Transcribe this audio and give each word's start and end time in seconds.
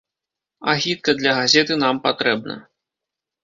Агітка 0.73 1.15
для 1.21 1.31
газеты 1.41 1.73
нам 1.85 2.03
патрэбна. 2.09 2.61